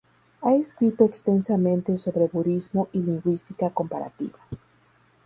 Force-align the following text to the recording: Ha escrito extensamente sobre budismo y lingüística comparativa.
Ha 0.41 0.55
escrito 0.55 1.05
extensamente 1.05 1.95
sobre 1.95 2.25
budismo 2.27 2.89
y 2.91 3.03
lingüística 3.03 3.69
comparativa. 3.69 4.39